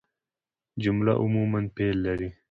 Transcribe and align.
جمله 0.81 1.13
عموماً 1.23 1.61
فعل 1.77 1.97
لري. 2.03 2.29